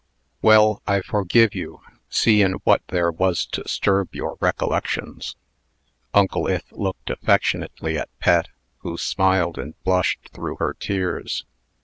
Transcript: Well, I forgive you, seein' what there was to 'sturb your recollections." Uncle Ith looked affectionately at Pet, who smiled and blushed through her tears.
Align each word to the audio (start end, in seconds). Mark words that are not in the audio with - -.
Well, 0.41 0.81
I 0.87 1.01
forgive 1.01 1.53
you, 1.53 1.81
seein' 2.09 2.53
what 2.63 2.81
there 2.87 3.11
was 3.11 3.45
to 3.45 3.61
'sturb 3.67 4.15
your 4.15 4.35
recollections." 4.39 5.35
Uncle 6.11 6.47
Ith 6.47 6.71
looked 6.71 7.11
affectionately 7.11 7.99
at 7.99 8.09
Pet, 8.17 8.47
who 8.79 8.97
smiled 8.97 9.59
and 9.59 9.75
blushed 9.83 10.29
through 10.33 10.55
her 10.55 10.73
tears. 10.73 11.45